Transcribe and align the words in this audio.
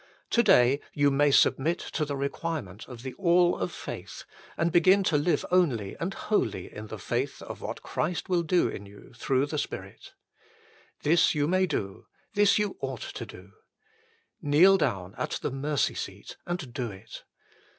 To 0.31 0.41
day 0.41 0.79
you 0.95 1.11
may 1.11 1.29
submit 1.29 1.77
to 1.77 2.05
the 2.05 2.15
re 2.15 2.27
quirement 2.29 2.87
of 2.87 3.03
the 3.03 3.13
All 3.19 3.55
of 3.55 3.71
faith 3.71 4.23
and 4.57 4.71
begin 4.71 5.03
to 5.03 5.15
live 5.15 5.45
only 5.51 5.95
and 5.99 6.11
wholly 6.15 6.73
in 6.73 6.87
the 6.87 6.97
faith 6.97 7.39
of 7.43 7.61
what 7.61 7.83
Christ 7.83 8.27
will 8.27 8.41
do 8.41 8.67
in 8.67 8.87
you 8.87 9.13
through 9.15 9.45
the 9.45 9.59
Spirit. 9.59 10.13
This 11.03 11.35
you 11.35 11.47
may 11.47 11.67
do; 11.67 12.07
this 12.33 12.57
you 12.57 12.77
ought 12.79 13.01
to 13.13 13.27
do. 13.27 13.51
Kneel 14.41 14.77
down 14.79 15.13
at 15.19 15.37
the 15.43 15.51
mercy 15.51 15.93
seat 15.93 16.35
and 16.47 16.73
do 16.73 16.89
it. 16.89 17.23